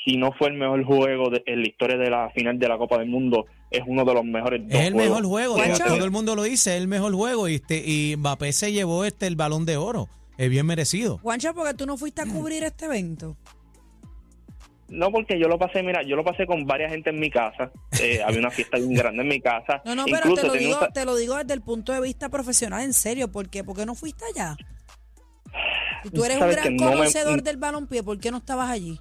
si 0.05 0.17
no 0.17 0.31
fue 0.33 0.49
el 0.49 0.55
mejor 0.55 0.85
juego 0.85 1.31
de, 1.31 1.43
en 1.47 1.63
la 1.63 1.67
historia 1.69 1.97
de 1.97 2.11
la 2.11 2.31
final 2.31 2.59
de 2.59 2.69
la 2.69 2.77
Copa 2.79 2.99
del 2.99 3.09
Mundo, 3.09 3.47
es 3.71 3.81
uno 3.87 4.05
de 4.05 4.15
los 4.15 4.25
mejores 4.25 4.63
dos 4.69 4.79
Es 4.79 4.87
el 4.87 4.95
mejor 4.95 5.25
juego, 5.25 5.57
todo, 5.57 5.89
todo 5.97 6.05
el 6.05 6.11
mundo 6.11 6.37
lo 6.37 6.43
dice, 6.45 6.77
es 6.77 6.81
el 6.83 6.87
mejor 6.89 7.13
juego, 7.15 7.49
y, 7.49 7.57
este, 7.57 7.83
y 7.85 8.15
Mbappé 8.17 8.53
se 8.53 8.71
llevó 8.73 9.05
este 9.05 9.27
el 9.27 9.35
balón 9.37 9.65
de 9.67 9.77
oro, 9.79 10.09
es 10.39 10.49
bien 10.51 10.67
merecido. 10.67 11.19
Juancho, 11.19 11.55
porque 11.55 11.75
tú 11.75 11.87
no 11.87 11.97
fuiste 11.97 12.21
a 12.23 12.27
cubrir 12.27 12.63
este 12.63 12.85
evento. 12.85 13.37
No, 14.89 15.11
porque 15.11 15.39
yo 15.39 15.49
lo 15.49 15.59
pasé, 15.59 15.83
mira, 15.83 16.03
yo 16.03 16.15
lo 16.15 16.23
pasé 16.25 16.47
con 16.47 16.65
varias 16.65 16.93
gente 16.93 17.11
en 17.11 17.19
mi 17.19 17.29
casa. 17.31 17.73
Eh, 18.01 18.23
había 18.25 18.39
una 18.39 18.51
fiesta 18.51 18.77
bien 18.79 18.95
grande 18.95 19.23
en 19.23 19.29
mi 19.29 19.41
casa. 19.41 19.83
No, 19.85 19.95
no, 19.97 20.05
pero 20.05 20.19
Incluso 20.31 20.43
te 20.43 20.47
lo, 20.47 20.53
un 20.53 20.59
digo, 20.61 20.79
te 20.95 21.05
lo 21.05 21.17
digo 21.17 21.37
desde 21.37 21.55
el 21.55 21.61
punto 21.63 21.93
de 21.93 22.01
vista 22.01 22.29
profesional, 22.29 22.83
en 22.83 22.93
serio. 22.93 23.31
¿Por 23.33 23.49
qué? 23.49 23.65
¿Por 23.65 23.77
qué 23.77 23.85
no 23.85 23.95
fuiste 23.97 24.25
allá? 24.35 24.57
Si 26.05 26.11
tú 26.11 26.25
eres 26.25 26.41
un 26.41 26.51
gran 26.51 26.75
me- 26.75 26.79
conocedor 26.79 27.43
del 27.43 27.57
balompié, 27.57 28.03
¿por 28.03 28.19
qué 28.21 28.31
no 28.31 28.39
estabas 28.39 28.71
allí? 28.71 28.99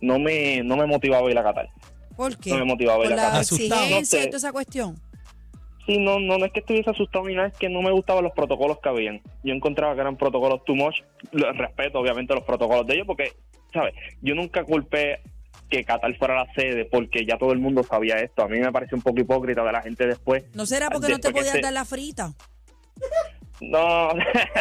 no 0.00 0.18
me, 0.18 0.62
no 0.62 0.76
me 0.76 0.84
motivaba 0.86 1.30
ir 1.30 1.38
a 1.38 1.42
Qatar. 1.42 1.70
¿Por 2.14 2.36
qué? 2.36 2.50
No 2.50 2.58
me 2.58 2.64
motivaba 2.66 3.02
ir 3.04 3.10
¿Por 3.10 3.12
a 3.14 3.16
la 3.16 3.22
Qatar. 3.22 3.40
Asustado. 3.40 3.80
exigencia 3.82 4.18
No 4.18 4.22
y 4.22 4.24
sé. 4.24 4.28
toda 4.28 4.38
esa 4.38 4.52
cuestión? 4.52 5.00
Sí, 5.86 5.98
no, 5.98 6.18
no, 6.20 6.36
no 6.38 6.44
es 6.44 6.52
que 6.52 6.60
estuviese 6.60 6.90
asustado 6.90 7.24
ni 7.26 7.34
nada, 7.34 7.48
es 7.48 7.54
que 7.58 7.68
no 7.68 7.80
me 7.82 7.90
gustaban 7.90 8.22
los 8.22 8.32
protocolos 8.32 8.78
que 8.80 8.88
habían. 8.90 9.22
Yo 9.42 9.54
encontraba 9.54 9.94
que 9.94 10.02
eran 10.02 10.16
protocolos 10.16 10.62
too 10.64 10.74
much. 10.74 10.96
Respeto, 11.32 11.98
obviamente, 11.98 12.34
los 12.34 12.44
protocolos 12.44 12.86
de 12.86 12.94
ellos, 12.94 13.06
porque, 13.06 13.32
¿sabes? 13.74 13.92
Yo 14.22 14.34
nunca 14.34 14.64
culpé 14.64 15.20
que 15.68 15.84
Qatar 15.84 16.16
fuera 16.16 16.34
la 16.44 16.52
sede 16.54 16.84
porque 16.86 17.26
ya 17.26 17.36
todo 17.36 17.52
el 17.52 17.58
mundo 17.58 17.82
sabía 17.82 18.16
esto. 18.20 18.42
A 18.44 18.48
mí 18.48 18.58
me 18.60 18.72
parece 18.72 18.94
un 18.94 19.02
poco 19.02 19.20
hipócrita 19.20 19.62
de 19.62 19.72
la 19.72 19.82
gente 19.82 20.06
después. 20.06 20.44
¿No 20.54 20.64
será 20.64 20.88
porque 20.88 21.12
no 21.12 21.18
te 21.18 21.30
podías 21.30 21.52
se- 21.52 21.60
dar 21.60 21.72
la 21.74 21.84
frita? 21.84 22.32
No, 23.60 24.08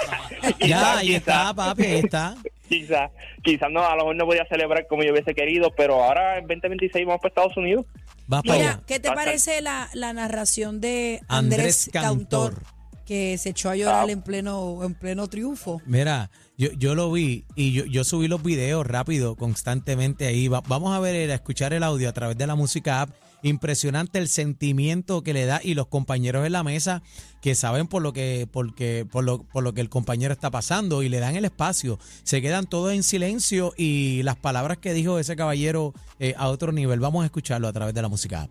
Ya, 0.59 0.97
ahí 0.99 1.15
está, 1.15 1.53
papi, 1.53 1.83
ahí 1.83 1.99
está. 1.99 2.35
Quizás, 2.69 3.11
quizás 3.43 3.69
no, 3.71 3.83
a 3.85 3.91
lo 3.95 3.97
mejor 4.03 4.15
no 4.15 4.25
podía 4.25 4.45
celebrar 4.47 4.87
como 4.87 5.03
yo 5.03 5.11
hubiese 5.11 5.33
querido, 5.33 5.71
pero 5.75 6.03
ahora 6.03 6.37
en 6.37 6.47
2026 6.47 7.05
vamos 7.05 7.21
para 7.21 7.29
Estados 7.29 7.57
Unidos. 7.57 7.85
Vas 8.27 8.41
para 8.43 8.57
Mira, 8.59 8.71
allá. 8.71 8.81
¿qué 8.87 8.99
te 8.99 9.11
parece 9.11 9.61
la, 9.61 9.89
la 9.93 10.13
narración 10.13 10.79
de 10.79 11.21
Andrés, 11.27 11.87
Andrés 11.87 11.89
Cantor, 11.91 12.53
Cantor. 12.53 12.63
Que 13.05 13.37
se 13.37 13.49
echó 13.49 13.69
a 13.69 13.75
llorar 13.75 14.07
Ah. 14.07 14.11
en 14.11 14.21
pleno 14.21 14.83
en 14.83 14.93
pleno 14.95 15.27
triunfo? 15.27 15.81
Mira, 15.85 16.29
yo, 16.57 16.71
yo 16.73 16.95
lo 16.95 17.11
vi 17.11 17.45
y 17.55 17.71
yo, 17.73 17.85
yo 17.85 18.03
subí 18.03 18.27
los 18.27 18.41
videos 18.43 18.85
rápido, 18.87 19.35
constantemente 19.35 20.25
ahí. 20.27 20.47
Va- 20.47 20.61
vamos 20.67 20.95
a 20.95 20.99
ver, 20.99 21.15
el- 21.15 21.31
a 21.31 21.35
escuchar 21.35 21.73
el 21.73 21.83
audio 21.83 22.07
a 22.09 22.13
través 22.13 22.37
de 22.37 22.47
la 22.47 22.55
música 22.55 23.01
app. 23.01 23.09
Impresionante 23.45 24.19
el 24.19 24.29
sentimiento 24.29 25.21
que 25.21 25.33
le 25.33 25.45
da 25.45 25.59
y 25.61 25.73
los 25.73 25.87
compañeros 25.87 26.45
en 26.45 26.53
la 26.53 26.63
mesa 26.63 27.03
que 27.41 27.55
saben 27.55 27.87
por 27.87 28.01
lo 28.01 28.13
que, 28.13 28.47
porque, 28.49 29.05
por 29.11 29.25
lo, 29.25 29.43
por 29.43 29.65
lo 29.65 29.73
que 29.73 29.81
el 29.81 29.89
compañero 29.89 30.31
está 30.33 30.49
pasando 30.49 31.03
y 31.03 31.09
le 31.09 31.19
dan 31.19 31.35
el 31.35 31.43
espacio. 31.43 31.99
Se 32.23 32.41
quedan 32.41 32.67
todos 32.67 32.93
en 32.93 33.03
silencio 33.03 33.73
y 33.75 34.23
las 34.23 34.37
palabras 34.37 34.77
que 34.77 34.93
dijo 34.93 35.19
ese 35.19 35.35
caballero 35.35 35.93
eh, 36.19 36.35
a 36.37 36.47
otro 36.47 36.71
nivel. 36.71 37.01
Vamos 37.01 37.23
a 37.23 37.25
escucharlo 37.25 37.67
a 37.67 37.73
través 37.73 37.93
de 37.93 38.01
la 38.01 38.07
música 38.07 38.43
app. 38.43 38.49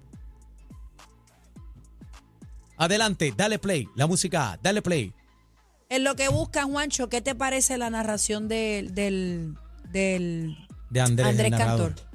Adelante, 2.82 3.32
dale 3.36 3.60
play, 3.60 3.86
la 3.94 4.08
música 4.08 4.58
dale 4.60 4.82
play. 4.82 5.12
En 5.88 6.02
lo 6.02 6.16
que 6.16 6.28
buscan, 6.28 6.72
Juancho, 6.72 7.08
¿qué 7.08 7.20
te 7.20 7.36
parece 7.36 7.78
la 7.78 7.90
narración 7.90 8.48
del, 8.48 8.92
del, 8.92 9.54
del 9.92 10.56
De 10.90 11.00
Andrés, 11.00 11.28
Andrés 11.28 11.46
el 11.46 11.50
narrador. 11.52 11.94
Cantor? 11.94 12.12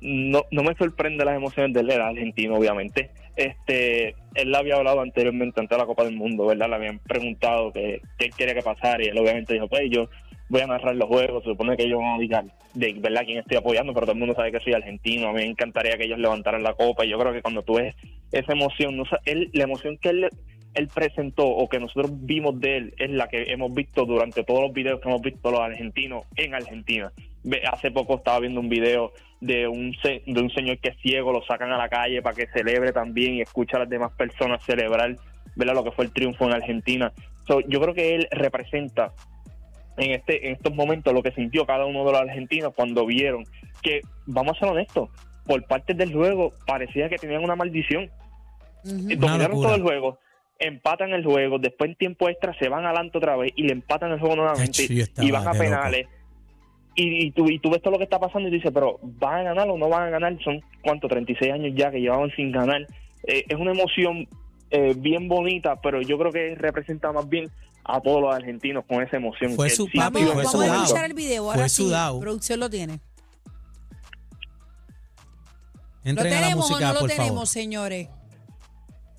no, 0.00 0.42
no 0.52 0.62
me 0.62 0.76
sorprende 0.76 1.24
las 1.24 1.34
emociones 1.34 1.74
de 1.74 1.80
él, 1.80 1.90
era 1.90 2.06
argentino, 2.06 2.54
obviamente. 2.54 3.10
Este, 3.34 4.14
él 4.34 4.52
le 4.52 4.56
había 4.56 4.76
hablado 4.76 5.00
anteriormente 5.00 5.60
ante 5.60 5.76
la 5.76 5.86
Copa 5.86 6.04
del 6.04 6.14
Mundo, 6.14 6.46
¿verdad? 6.46 6.68
Le 6.68 6.76
habían 6.76 7.00
preguntado 7.00 7.72
que, 7.72 8.00
qué 8.16 8.26
él 8.26 8.34
quería 8.36 8.54
que 8.54 8.62
pasara 8.62 9.04
y 9.04 9.08
él 9.08 9.18
obviamente 9.18 9.54
dijo, 9.54 9.66
pues 9.66 9.90
yo 9.90 10.08
voy 10.48 10.60
a 10.62 10.66
narrar 10.66 10.96
los 10.96 11.08
juegos, 11.08 11.42
se 11.44 11.50
supone 11.50 11.76
que 11.76 11.88
yo 11.88 12.00
no 12.00 12.18
diga 12.18 12.44
de 12.74 12.92
verdad 12.94 13.22
quién 13.24 13.38
estoy 13.38 13.56
apoyando, 13.56 13.92
pero 13.92 14.06
todo 14.06 14.12
el 14.14 14.18
mundo 14.18 14.34
sabe 14.34 14.52
que 14.52 14.60
soy 14.60 14.72
argentino, 14.74 15.28
a 15.28 15.32
mí 15.32 15.40
me 15.40 15.46
encantaría 15.46 15.96
que 15.96 16.04
ellos 16.04 16.18
levantaran 16.18 16.62
la 16.62 16.74
copa 16.74 17.04
y 17.04 17.10
yo 17.10 17.18
creo 17.18 17.32
que 17.32 17.42
cuando 17.42 17.62
tú 17.62 17.74
ves 17.74 17.94
esa 18.32 18.52
emoción, 18.52 18.96
no, 18.96 19.04
sa- 19.04 19.20
él, 19.24 19.50
la 19.52 19.64
emoción 19.64 19.98
que 19.98 20.10
él, 20.10 20.28
él 20.74 20.88
presentó 20.94 21.46
o 21.46 21.68
que 21.68 21.78
nosotros 21.80 22.10
vimos 22.24 22.60
de 22.60 22.76
él 22.76 22.94
es 22.98 23.10
la 23.10 23.28
que 23.28 23.50
hemos 23.52 23.72
visto 23.74 24.04
durante 24.04 24.44
todos 24.44 24.60
los 24.62 24.72
videos 24.72 25.00
que 25.00 25.08
hemos 25.08 25.22
visto 25.22 25.50
los 25.50 25.60
argentinos 25.60 26.24
en 26.36 26.54
Argentina. 26.54 27.10
Hace 27.72 27.90
poco 27.90 28.16
estaba 28.16 28.40
viendo 28.40 28.60
un 28.60 28.68
video 28.68 29.12
de 29.40 29.66
un 29.68 29.94
de 30.02 30.40
un 30.42 30.50
señor 30.50 30.78
que 30.78 30.90
es 30.90 30.96
ciego, 31.00 31.32
lo 31.32 31.42
sacan 31.44 31.72
a 31.72 31.78
la 31.78 31.88
calle 31.88 32.20
para 32.20 32.34
que 32.36 32.46
celebre 32.48 32.92
también 32.92 33.34
y 33.34 33.40
escucha 33.40 33.76
a 33.76 33.80
las 33.80 33.88
demás 33.88 34.12
personas 34.12 34.62
celebrar 34.64 35.16
¿verdad? 35.56 35.74
lo 35.74 35.84
que 35.84 35.92
fue 35.92 36.04
el 36.04 36.12
triunfo 36.12 36.44
en 36.44 36.52
Argentina. 36.52 37.12
So, 37.46 37.60
yo 37.60 37.80
creo 37.80 37.94
que 37.94 38.14
él 38.14 38.28
representa 38.30 39.12
en 39.98 40.12
este 40.12 40.46
en 40.46 40.54
estos 40.54 40.74
momentos 40.74 41.12
lo 41.12 41.22
que 41.22 41.32
sintió 41.32 41.66
cada 41.66 41.84
uno 41.84 42.04
de 42.04 42.12
los 42.12 42.20
argentinos 42.20 42.72
cuando 42.74 43.04
vieron 43.04 43.44
que, 43.82 44.00
vamos 44.26 44.56
a 44.56 44.60
ser 44.60 44.68
honestos, 44.68 45.10
por 45.46 45.64
parte 45.64 45.94
del 45.94 46.12
juego 46.12 46.52
parecía 46.66 47.08
que 47.08 47.16
tenían 47.16 47.44
una 47.44 47.56
maldición. 47.56 48.04
Eh, 48.84 49.16
Dominaron 49.16 49.60
todo 49.60 49.74
el 49.74 49.82
juego, 49.82 50.18
empatan 50.58 51.10
el 51.10 51.24
juego, 51.24 51.58
después 51.58 51.90
en 51.90 51.96
tiempo 51.96 52.28
extra 52.28 52.56
se 52.58 52.68
van 52.68 52.84
adelante 52.84 53.18
otra 53.18 53.36
vez 53.36 53.52
y 53.56 53.62
le 53.62 53.72
empatan 53.72 54.12
el 54.12 54.20
juego 54.20 54.36
nuevamente 54.36 54.86
y 55.18 55.30
van 55.30 55.46
a 55.46 55.52
loco. 55.52 55.58
penales. 55.58 56.06
Y, 56.94 57.26
y, 57.26 57.30
tú, 57.30 57.48
y 57.48 57.60
tú 57.60 57.70
ves 57.70 57.80
todo 57.80 57.92
lo 57.92 57.98
que 57.98 58.04
está 58.04 58.18
pasando 58.18 58.48
y 58.48 58.52
dices, 58.52 58.72
pero 58.74 58.98
¿van 59.02 59.40
a 59.40 59.42
ganar 59.54 59.68
o 59.68 59.78
no 59.78 59.88
van 59.88 60.08
a 60.08 60.10
ganar? 60.10 60.36
Son, 60.42 60.60
¿cuánto? 60.82 61.06
36 61.06 61.52
años 61.52 61.72
ya 61.76 61.92
que 61.92 62.00
llevaban 62.00 62.30
sin 62.34 62.50
ganar. 62.50 62.86
Eh, 63.22 63.44
es 63.48 63.56
una 63.56 63.70
emoción 63.70 64.26
eh, 64.70 64.94
bien 64.96 65.28
bonita, 65.28 65.80
pero 65.80 66.02
yo 66.02 66.18
creo 66.18 66.32
que 66.32 66.56
representa 66.56 67.12
más 67.12 67.28
bien 67.28 67.48
a 67.88 68.00
todos 68.00 68.20
los 68.20 68.34
argentinos 68.34 68.84
con 68.86 69.02
esa 69.02 69.16
emoción. 69.16 69.54
Fue 69.54 69.68
que 69.68 69.74
su 69.74 69.86
sí 69.86 69.96
papi, 69.98 70.20
Vamos, 70.24 70.34
fue 70.34 70.44
vamos 70.44 70.46
a 70.46 70.50
sudado. 70.52 70.66
momento. 70.68 70.84
escuchar 70.84 71.04
el 71.06 71.14
video. 71.14 71.44
Ahora 71.44 71.58
Fue 71.60 71.68
sí, 71.68 71.82
sudado. 71.82 72.20
producción 72.20 72.60
lo 72.60 72.70
tiene. 72.70 73.00
Lo 76.04 76.10
Entren 76.10 76.32
a 76.32 76.36
la 76.36 76.42
tenemos 76.42 76.70
o 76.70 76.78
no 76.80 76.92
lo 76.92 77.00
por 77.00 77.08
tenemos, 77.08 77.28
favor. 77.34 77.46
señores. 77.46 78.08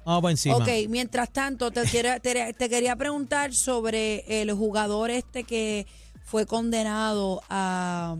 Vamos 0.05 0.21
para 0.21 0.31
encima. 0.31 0.55
Ok, 0.57 0.67
mientras 0.87 1.31
tanto, 1.31 1.71
te, 1.71 1.83
quiero- 1.83 2.19
te, 2.21 2.53
te 2.53 2.69
quería 2.69 2.95
preguntar 2.95 3.53
sobre 3.53 4.41
el 4.41 4.51
jugador 4.53 5.09
este 5.11 5.43
que 5.43 5.85
fue 6.23 6.45
condenado 6.45 7.41
a, 7.49 8.17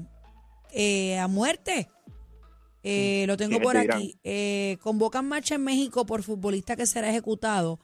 eh, 0.72 1.18
a 1.18 1.28
muerte. 1.28 1.90
Eh, 2.84 3.26
lo 3.28 3.38
tengo 3.38 3.52
¿Quién 3.60 3.62
es 3.62 3.66
por 3.66 3.78
aquí. 3.78 4.20
Eh, 4.24 4.78
convocan 4.82 5.28
marcha 5.28 5.56
en 5.56 5.64
México 5.64 6.06
por 6.06 6.22
futbolista 6.24 6.76
que 6.76 6.86
será 6.86 7.10
ejecutado. 7.10 7.80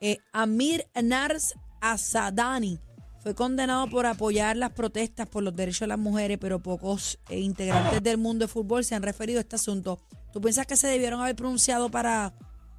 Eh, 0.00 0.18
Amir 0.32 0.86
Nars 1.02 1.54
Asadani 1.80 2.78
fue 3.20 3.34
condenado 3.34 3.88
por 3.88 4.06
apoyar 4.06 4.56
las 4.56 4.70
protestas 4.70 5.28
por 5.28 5.42
los 5.42 5.54
derechos 5.54 5.80
de 5.80 5.86
las 5.88 5.98
mujeres, 5.98 6.38
pero 6.38 6.60
pocos 6.60 7.18
eh, 7.28 7.38
integrantes 7.38 8.02
del 8.02 8.18
mundo 8.18 8.46
de 8.46 8.48
fútbol 8.48 8.84
se 8.84 8.94
han 8.94 9.02
referido 9.02 9.38
a 9.38 9.42
este 9.42 9.56
asunto. 9.56 9.98
¿Tú 10.32 10.40
piensas 10.40 10.66
que 10.66 10.76
se 10.76 10.88
debieron 10.88 11.20
haber 11.20 11.34
pronunciado 11.34 11.90
para 11.90 12.32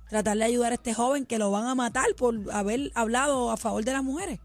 tratar 0.10 0.38
de 0.38 0.44
ayudar 0.44 0.72
a 0.72 0.76
este 0.76 0.94
joven 0.94 1.26
que 1.26 1.38
lo 1.38 1.52
van 1.52 1.68
a 1.68 1.76
matar 1.76 2.06
por 2.18 2.36
haber 2.52 2.92
hablado 2.96 3.52
a 3.52 3.58
favor 3.58 3.84
de 3.84 3.94
las 3.94 4.04
mujeres? 4.04 4.40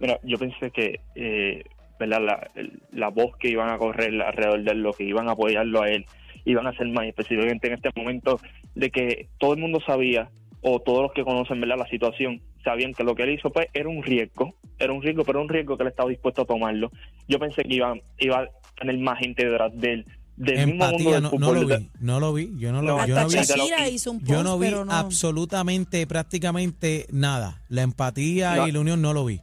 Mira, 0.00 0.20
yo 0.22 0.38
pensé 0.38 0.70
que 0.70 1.00
eh, 1.14 1.64
¿verdad? 1.98 2.50
La, 2.92 3.08
voz 3.08 3.36
que 3.36 3.48
iban 3.48 3.70
a 3.70 3.78
correr 3.78 4.20
alrededor 4.20 4.62
de 4.62 4.74
lo 4.74 4.92
que 4.92 5.04
iban 5.04 5.28
a 5.28 5.32
apoyarlo 5.32 5.82
a 5.82 5.90
él, 5.90 6.06
iban 6.44 6.66
a 6.66 6.76
ser 6.76 6.88
más 6.88 7.06
específicamente 7.06 7.68
en 7.68 7.74
este 7.74 7.90
momento 7.96 8.40
de 8.74 8.90
que 8.90 9.28
todo 9.38 9.54
el 9.54 9.60
mundo 9.60 9.80
sabía, 9.80 10.28
o 10.60 10.80
todos 10.80 11.02
los 11.02 11.12
que 11.12 11.24
conocen 11.24 11.66
la 11.66 11.86
situación, 11.86 12.40
sabían 12.64 12.94
que 12.94 13.04
lo 13.04 13.14
que 13.14 13.22
él 13.24 13.30
hizo 13.30 13.50
pues 13.50 13.68
era 13.72 13.88
un 13.88 14.02
riesgo, 14.02 14.54
era 14.78 14.92
un 14.92 15.02
riesgo, 15.02 15.24
pero 15.24 15.40
un 15.40 15.48
riesgo 15.48 15.76
que 15.76 15.84
él 15.84 15.90
estaba 15.90 16.08
dispuesto 16.08 16.42
a 16.42 16.44
tomarlo. 16.46 16.90
Yo 17.28 17.38
pensé 17.38 17.62
que 17.62 17.74
iba, 17.74 17.94
iba 18.18 18.40
a 18.40 18.48
tener 18.76 18.98
más 18.98 19.18
gente 19.18 19.44
detrás 19.48 19.78
de 19.78 19.92
él, 19.92 20.06
del 20.36 20.66
mismo 20.66 20.90
mundo 20.90 21.12
del 21.12 21.22
no, 21.22 21.52
lo 21.52 21.66
vi, 21.66 21.90
no 22.00 22.20
lo 22.20 22.32
vi, 22.32 22.50
yo 22.58 22.72
no 22.72 22.82
lo, 22.82 22.96
No, 22.96 23.06
yo 23.06 23.14
no 23.14 23.28
vi, 23.28 23.38
hizo 23.92 24.10
un 24.10 24.18
post, 24.18 24.30
yo 24.30 24.42
no 24.42 24.58
vi 24.58 24.66
pero 24.66 24.84
absolutamente, 24.88 26.06
prácticamente 26.06 27.06
nada. 27.12 27.62
La 27.68 27.82
empatía 27.82 28.66
y 28.66 28.72
la 28.72 28.80
unión 28.80 29.00
no 29.00 29.12
lo 29.12 29.24
vi. 29.24 29.40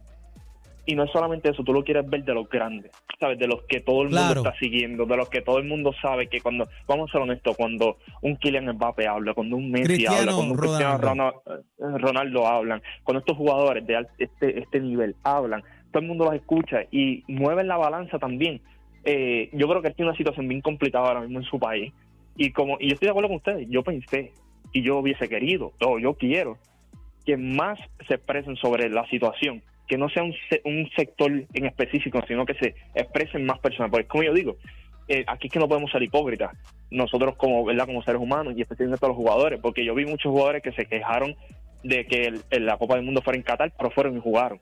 y 0.84 0.94
no 0.94 1.04
es 1.04 1.10
solamente 1.12 1.48
eso, 1.48 1.62
tú 1.62 1.72
lo 1.72 1.82
quieres 1.82 2.08
ver 2.10 2.24
de 2.24 2.34
los 2.34 2.48
grandes, 2.48 2.90
¿sabes? 3.22 3.38
De 3.38 3.46
los 3.46 3.62
que 3.68 3.78
todo 3.80 4.02
el 4.02 4.08
mundo 4.08 4.20
Claro. 4.22 4.40
está 4.40 4.58
siguiendo, 4.58 5.06
de 5.06 5.16
los 5.16 5.28
que 5.28 5.42
todo 5.42 5.58
el 5.58 5.64
mundo 5.64 5.94
sabe 6.02 6.26
que 6.26 6.40
cuando, 6.40 6.68
vamos 6.88 7.08
a 7.08 7.12
ser 7.12 7.20
honestos, 7.22 7.56
cuando 7.56 7.98
un 8.20 8.36
Kylian 8.36 8.68
Mbappé 8.74 9.06
habla, 9.06 9.32
cuando 9.32 9.56
un 9.56 9.70
Messi 9.70 9.84
Cristiano 9.84 10.16
habla, 10.18 10.32
cuando 10.32 10.52
un 10.54 10.58
Cristiano 10.58 10.98
Ronaldo. 10.98 11.42
Ronaldo, 11.44 11.64
eh, 11.78 11.98
Ronaldo 11.98 12.46
hablan, 12.48 12.82
cuando 13.04 13.20
estos 13.20 13.36
jugadores 13.36 13.86
de 13.86 14.04
este, 14.18 14.58
este 14.58 14.80
nivel 14.80 15.14
hablan, 15.22 15.62
todo 15.92 16.02
el 16.02 16.08
mundo 16.08 16.24
los 16.24 16.34
escucha 16.34 16.80
y 16.90 17.22
mueven 17.28 17.68
la 17.68 17.76
balanza 17.76 18.18
también. 18.18 18.60
Eh, 19.04 19.50
yo 19.52 19.68
creo 19.68 19.82
que 19.82 19.90
tiene 19.92 20.10
una 20.10 20.16
situación 20.18 20.48
bien 20.48 20.60
complicada 20.62 21.06
ahora 21.06 21.20
mismo 21.20 21.38
en 21.38 21.44
su 21.44 21.60
país 21.60 21.92
y 22.36 22.50
como 22.50 22.76
y 22.80 22.88
yo 22.88 22.94
estoy 22.94 23.06
de 23.06 23.10
acuerdo 23.10 23.28
con 23.28 23.36
ustedes, 23.36 23.68
yo 23.70 23.82
pensé 23.84 24.32
y 24.72 24.82
yo 24.82 24.98
hubiese 24.98 25.28
querido, 25.28 25.72
o 25.84 25.98
yo 26.00 26.14
quiero 26.14 26.56
que 27.24 27.36
más 27.36 27.78
se 28.08 28.14
expresen 28.14 28.56
sobre 28.56 28.88
la 28.90 29.06
situación, 29.08 29.62
que 29.88 29.98
no 29.98 30.08
sea 30.08 30.22
un, 30.22 30.34
un 30.64 30.88
sector 30.96 31.30
en 31.30 31.66
específico, 31.66 32.22
sino 32.26 32.46
que 32.46 32.54
se 32.54 32.74
expresen 32.94 33.44
más 33.44 33.58
personas. 33.58 33.90
Porque 33.90 34.06
como 34.06 34.22
yo 34.22 34.32
digo, 34.32 34.56
eh, 35.08 35.24
aquí 35.26 35.48
es 35.48 35.52
que 35.52 35.58
no 35.58 35.68
podemos 35.68 35.90
ser 35.90 36.02
hipócritas, 36.02 36.50
nosotros 36.90 37.36
como, 37.36 37.64
¿verdad? 37.64 37.86
como 37.86 38.02
seres 38.02 38.20
humanos 38.20 38.54
y 38.56 38.62
especialmente 38.62 39.00
todos 39.00 39.10
los 39.16 39.18
jugadores, 39.18 39.60
porque 39.60 39.84
yo 39.84 39.94
vi 39.94 40.04
muchos 40.06 40.30
jugadores 40.30 40.62
que 40.62 40.72
se 40.72 40.86
quejaron 40.86 41.34
de 41.82 42.06
que 42.06 42.32
la 42.60 42.76
Copa 42.78 42.94
del 42.94 43.04
Mundo 43.04 43.22
fuera 43.22 43.36
en 43.36 43.42
Qatar, 43.42 43.72
pero 43.76 43.90
fueron 43.90 44.16
y 44.16 44.20
jugaron. 44.20 44.60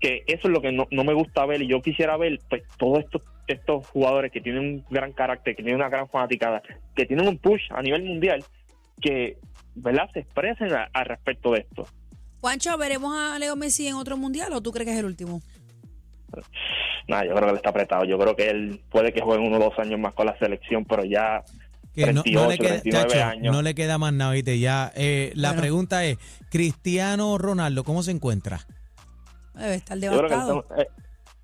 Que 0.00 0.22
eso 0.26 0.48
es 0.48 0.52
lo 0.52 0.60
que 0.60 0.70
no, 0.72 0.86
no 0.90 1.04
me 1.04 1.14
gusta 1.14 1.46
ver 1.46 1.62
y 1.62 1.66
yo 1.66 1.80
quisiera 1.80 2.16
ver 2.16 2.38
pues 2.50 2.62
todos 2.78 2.98
estos 3.00 3.22
estos 3.46 3.86
jugadores 3.88 4.32
que 4.32 4.40
tienen 4.40 4.62
un 4.62 4.84
gran 4.90 5.12
carácter, 5.12 5.54
que 5.54 5.62
tienen 5.62 5.80
una 5.80 5.90
gran 5.90 6.08
fanaticada, 6.08 6.62
que 6.96 7.04
tienen 7.04 7.28
un 7.28 7.36
push 7.38 7.60
a 7.70 7.82
nivel 7.82 8.02
mundial, 8.02 8.42
que 9.02 9.36
¿verdad? 9.74 10.08
se 10.14 10.20
expresen 10.20 10.72
a- 10.72 10.88
al 10.94 11.04
respecto 11.06 11.52
de 11.52 11.60
esto. 11.60 11.86
Juancho, 12.44 12.76
¿veremos 12.76 13.16
a 13.16 13.38
Leo 13.38 13.56
Messi 13.56 13.88
en 13.88 13.94
otro 13.94 14.18
mundial 14.18 14.52
o 14.52 14.60
tú 14.60 14.70
crees 14.70 14.84
que 14.86 14.92
es 14.92 14.98
el 14.98 15.06
último? 15.06 15.40
Nada, 17.08 17.24
yo 17.24 17.30
creo 17.30 17.44
que 17.44 17.50
él 17.52 17.56
está 17.56 17.70
apretado. 17.70 18.04
Yo 18.04 18.18
creo 18.18 18.36
que 18.36 18.50
él 18.50 18.82
puede 18.90 19.14
que 19.14 19.22
juegue 19.22 19.42
uno 19.42 19.56
o 19.56 19.60
dos 19.60 19.78
años 19.78 19.98
más 19.98 20.12
con 20.12 20.26
la 20.26 20.38
selección, 20.38 20.84
pero 20.84 21.06
ya 21.06 21.42
Que 21.94 22.12
no, 22.12 22.22
no 22.30 22.48
le 22.50 22.58
38, 22.58 22.62
queda, 22.62 22.80
39 22.82 23.08
chacho, 23.08 23.24
años. 23.24 23.54
no 23.54 23.62
le 23.62 23.74
queda 23.74 23.96
más 23.96 24.12
nada, 24.12 24.32
¿viste? 24.32 24.58
Ya, 24.58 24.92
eh, 24.94 25.32
la 25.36 25.48
Bueno. 25.52 25.62
pregunta 25.62 26.04
es, 26.04 26.18
Cristiano 26.50 27.38
Ronaldo, 27.38 27.82
¿cómo 27.82 28.02
se 28.02 28.10
encuentra? 28.10 28.60
Debe 29.54 29.76
estar 29.76 29.96
yo 29.98 30.10
creo 30.10 30.20
que 30.28 30.34
él 30.34 30.40
devastado. 30.40 30.66
está, 30.68 30.82
eh, 30.82 30.88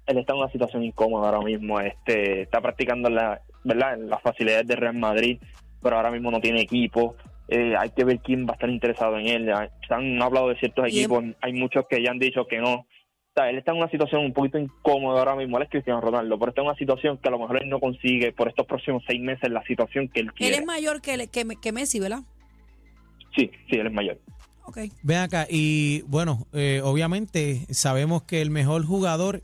él 0.05 0.19
está 0.19 0.33
en 0.35 0.39
una 0.41 0.53
situación 0.53 0.85
incómoda 0.85 1.29
ahora 1.31 1.41
mismo. 1.41 1.81
Este, 1.81 2.43
está 2.43 2.61
practicando 2.61 3.09
en 3.09 3.15
la, 3.15 3.41
¿verdad? 3.65 3.95
en 3.95 4.11
las 4.11 4.21
facilidades 4.21 4.67
de 4.67 4.77
Real 4.77 4.99
Madrid, 4.99 5.39
pero 5.81 5.97
ahora 5.97 6.11
mismo 6.11 6.31
no 6.31 6.41
tiene 6.43 6.61
equipo. 6.61 7.17
Eh, 7.53 7.75
hay 7.77 7.91
que 7.91 8.05
ver 8.05 8.21
quién 8.21 8.47
va 8.47 8.51
a 8.51 8.55
estar 8.55 8.71
interesado 8.71 9.19
en 9.19 9.27
él. 9.27 9.47
Ya, 9.47 9.69
Se 9.89 9.93
han 9.95 10.23
hablado 10.23 10.49
de 10.51 10.57
ciertos 10.59 10.85
Y 10.89 10.91
en- 10.91 10.99
equipos, 10.99 11.25
hay 11.43 11.53
muchos 11.53 11.85
que 11.91 12.01
ya 12.03 12.11
han 12.13 12.19
dicho 12.21 12.47
que 12.49 12.59
no. 12.59 12.75
O 12.75 12.87
sea, 13.35 13.51
él 13.51 13.59
está 13.59 13.73
en 13.73 13.79
una 13.79 13.91
situación 13.91 14.25
un 14.25 14.33
poquito 14.33 14.59
incómoda 14.59 15.19
ahora 15.19 15.35
mismo. 15.37 15.57
Él 15.57 15.65
es 15.65 15.71
Cristiano 15.71 16.01
Ronaldo, 16.01 16.39
pero 16.39 16.51
está 16.51 16.61
en 16.63 16.69
una 16.69 16.77
situación 16.77 17.19
que 17.19 17.29
a 17.29 17.33
lo 17.33 17.39
mejor 17.41 17.63
él 17.63 17.69
no 17.69 17.81
consigue 17.81 18.33
por 18.33 18.49
estos 18.49 18.67
próximos 18.67 19.03
seis 19.07 19.21
meses 19.21 19.51
la 19.51 19.63
situación 19.65 20.09
que 20.09 20.21
él 20.21 20.27
Él 20.29 20.33
quiere. 20.35 20.57
es 20.57 20.65
mayor 20.65 21.01
que, 21.01 21.29
que, 21.29 21.45
que 21.61 21.73
Messi, 21.73 21.99
¿verdad? 22.01 22.21
Sí, 23.37 23.51
sí, 23.69 23.77
él 23.77 23.87
es 23.87 23.93
mayor. 23.93 24.19
Ok. 24.67 24.79
Ven 25.03 25.19
acá, 25.19 25.47
y 25.51 26.03
bueno, 26.03 26.47
eh, 26.53 26.81
obviamente 26.85 27.67
sabemos 27.71 28.23
que 28.23 28.41
el 28.43 28.51
mejor 28.51 28.85
jugador 28.85 29.43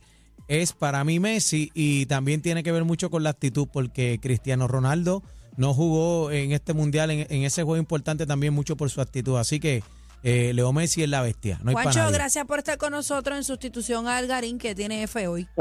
es 0.49 0.73
para 0.73 1.03
mí 1.05 1.19
Messi 1.19 1.71
y 1.75 2.07
también 2.07 2.43
tiene 2.43 2.63
que 2.63 2.71
ver 2.73 2.85
mucho 2.85 3.11
con 3.11 3.23
la 3.25 3.31
actitud 3.31 3.67
porque 3.73 4.19
Cristiano 4.21 4.69
Ronaldo 4.69 5.23
no 5.57 5.75
jugó 5.75 6.31
en 6.31 6.53
este 6.53 6.73
mundial, 6.73 7.11
en, 7.11 7.27
en 7.31 7.43
ese 7.45 7.63
juego 7.63 7.79
importante 7.79 8.27
también 8.27 8.55
mucho 8.55 8.77
por 8.77 8.91
su 8.91 9.01
actitud. 9.01 9.39
Así 9.39 9.61
que 9.61 9.83
eh, 10.23 10.53
Leo 10.55 10.73
Messi 10.73 11.03
es 11.03 11.09
la 11.09 11.23
bestia. 11.23 11.59
No 11.63 11.71
hay 11.71 11.75
Juancho, 11.75 12.11
gracias 12.11 12.45
por 12.47 12.59
estar 12.59 12.79
con 12.79 12.93
nosotros 12.93 13.37
en 13.37 13.45
sustitución 13.45 14.09
a 14.09 14.17
Algarín, 14.17 14.59
que 14.59 14.75
tiene 14.75 15.03
F 15.05 15.27
hoy. 15.29 15.47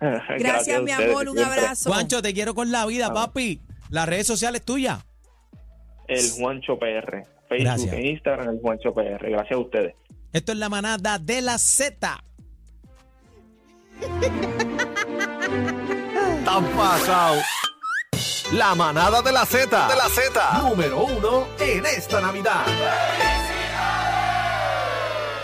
Gracias, 0.00 0.80
mi 0.80 0.92
ustedes, 0.92 1.10
amor, 1.10 1.28
un 1.28 1.36
siempre. 1.36 1.60
abrazo. 1.60 1.90
Juancho, 1.90 2.22
te 2.22 2.32
quiero 2.32 2.54
con 2.54 2.70
la 2.70 2.86
vida, 2.86 3.12
papi. 3.12 3.60
Las 3.90 4.08
redes 4.08 4.28
sociales 4.28 4.64
tuyas. 4.64 5.04
El 6.06 6.30
Juancho 6.30 6.78
PR. 6.78 7.24
Facebook 7.48 7.64
Gracias. 7.64 7.92
e 7.92 8.06
Instagram, 8.10 8.48
el 8.50 8.60
Juancho 8.60 8.94
PR. 8.94 9.28
Gracias 9.28 9.52
a 9.52 9.58
ustedes. 9.58 9.94
Esto 10.32 10.52
es 10.52 10.58
la 10.58 10.68
manada 10.68 11.18
de 11.18 11.42
la 11.42 11.58
Z. 11.58 12.22
Tan 16.44 16.64
pasado. 16.76 17.40
La 18.52 18.74
manada 18.74 19.20
de 19.20 19.30
la 19.30 19.44
Z. 19.44 19.66
De 19.66 19.94
la 19.96 20.08
Z. 20.08 20.58
Número 20.62 21.02
uno 21.02 21.48
en 21.58 21.84
esta 21.84 22.20
Navidad. 22.22 22.64